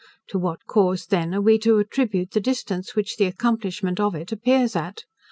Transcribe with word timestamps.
To 0.29 0.39
what 0.39 0.65
cause 0.65 1.05
then 1.05 1.31
are 1.35 1.41
we 1.41 1.59
to 1.59 1.77
attribute 1.77 2.31
the 2.31 2.39
distance 2.39 2.95
which 2.95 3.17
the 3.17 3.25
accomplishment 3.25 3.99
of 3.99 4.15
it 4.15 4.31
appears 4.31 4.75
at? 4.75 5.03